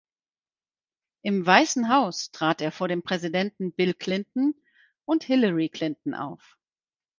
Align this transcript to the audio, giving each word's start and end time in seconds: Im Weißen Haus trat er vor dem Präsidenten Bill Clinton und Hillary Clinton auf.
Im 1.21 1.45
Weißen 1.45 1.93
Haus 1.93 2.31
trat 2.31 2.59
er 2.59 2.71
vor 2.71 2.87
dem 2.87 3.03
Präsidenten 3.03 3.71
Bill 3.71 3.93
Clinton 3.93 4.55
und 5.05 5.23
Hillary 5.25 5.69
Clinton 5.69 6.15
auf. 6.15 6.57